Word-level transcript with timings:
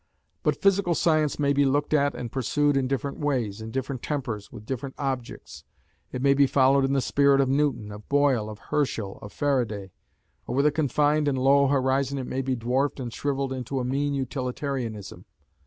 But 0.41 0.59
physical 0.59 0.95
science 0.95 1.37
may 1.37 1.53
be 1.53 1.63
looked 1.63 1.93
at 1.93 2.15
and 2.15 2.31
pursued 2.31 2.75
in 2.75 2.87
different 2.87 3.19
ways, 3.19 3.61
in 3.61 3.69
different 3.69 4.01
tempers, 4.01 4.51
with 4.51 4.65
different 4.65 4.95
objects. 4.97 5.63
It 6.11 6.23
may 6.23 6.33
be 6.33 6.47
followed 6.47 6.85
in 6.85 6.93
the 6.93 7.01
spirit 7.01 7.39
of 7.39 7.47
Newton, 7.49 7.91
of 7.91 8.09
Boyle, 8.09 8.49
of 8.49 8.57
Herschel, 8.73 9.19
of 9.21 9.31
Faraday; 9.31 9.91
or 10.47 10.55
with 10.55 10.65
a 10.65 10.71
confined 10.71 11.27
and 11.27 11.37
low 11.37 11.67
horizon 11.67 12.17
it 12.17 12.25
may 12.25 12.41
be 12.41 12.55
dwarfed 12.55 12.99
and 12.99 13.13
shrivelled 13.13 13.53
into 13.53 13.79
a 13.79 13.85
mean 13.85 14.15
utilitarianism. 14.15 15.25